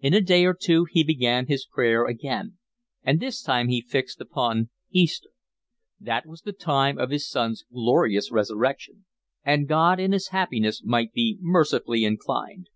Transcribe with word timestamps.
In 0.00 0.12
a 0.12 0.20
day 0.20 0.44
or 0.44 0.52
two 0.52 0.84
he 0.90 1.02
began 1.02 1.46
his 1.46 1.64
prayer 1.64 2.04
again, 2.04 2.58
and 3.02 3.18
this 3.18 3.40
time 3.40 3.68
he 3.68 3.80
fixed 3.80 4.20
upon 4.20 4.68
Easter. 4.90 5.30
That 5.98 6.26
was 6.26 6.42
the 6.42 6.52
day 6.52 6.92
of 7.02 7.08
His 7.08 7.26
Son's 7.26 7.64
glorious 7.72 8.30
resurrection, 8.30 9.06
and 9.42 9.66
God 9.66 9.98
in 9.98 10.12
His 10.12 10.28
happiness 10.28 10.84
might 10.84 11.14
be 11.14 11.38
mercifully 11.40 12.04
inclined. 12.04 12.68